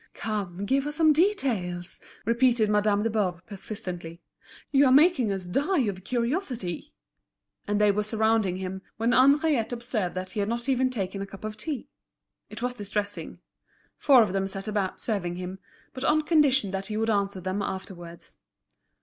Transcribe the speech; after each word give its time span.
"Come, 0.15 0.65
give 0.65 0.87
us 0.87 0.95
some 0.95 1.13
details," 1.13 1.99
repeated 2.25 2.71
Madame 2.71 3.03
de 3.03 3.09
Boves, 3.11 3.43
persistently. 3.45 4.19
"You 4.71 4.87
are 4.87 4.91
making 4.91 5.31
us 5.31 5.45
die 5.45 5.81
of 5.81 6.03
curiosity." 6.03 6.91
And 7.67 7.79
they 7.79 7.91
were 7.91 8.01
surrounding 8.01 8.57
him, 8.57 8.81
when 8.97 9.11
Henriette 9.11 9.71
observed 9.71 10.15
that 10.15 10.31
he 10.31 10.39
had 10.39 10.49
not 10.49 10.67
even 10.67 10.89
taken 10.89 11.21
a 11.21 11.27
cup 11.27 11.43
of 11.43 11.55
tea. 11.55 11.87
It 12.49 12.63
was 12.63 12.73
distressing. 12.73 13.41
Four 13.95 14.23
of 14.23 14.33
them 14.33 14.47
set 14.47 14.67
about 14.67 14.99
serving 14.99 15.35
him, 15.35 15.59
but 15.93 16.03
on 16.03 16.23
condition 16.23 16.71
that 16.71 16.87
he 16.87 16.97
would 16.97 17.11
answer 17.11 17.39
them 17.39 17.61
afterwards. 17.61 18.35